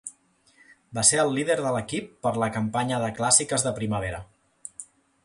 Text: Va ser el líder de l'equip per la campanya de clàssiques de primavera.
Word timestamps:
Va 0.97 1.01
ser 1.09 1.19
el 1.23 1.29
líder 1.35 1.57
de 1.59 1.73
l'equip 1.75 2.07
per 2.27 2.31
la 2.45 2.49
campanya 2.57 2.99
de 3.05 3.11
clàssiques 3.21 3.67
de 3.69 3.75
primavera. 3.81 4.23